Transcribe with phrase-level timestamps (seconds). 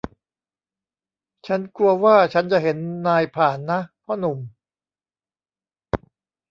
[1.47, 4.37] ฉันกลัวว่าฉันจะเห็นนายผ่านนะ พ่อหนุ่ม